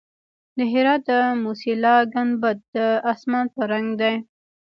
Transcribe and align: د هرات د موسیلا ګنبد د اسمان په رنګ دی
د 0.57 0.59
هرات 0.71 1.01
د 1.09 1.11
موسیلا 1.43 1.95
ګنبد 2.13 2.57
د 2.75 2.77
اسمان 3.13 3.45
په 3.55 3.61
رنګ 3.71 3.89
دی 4.01 4.15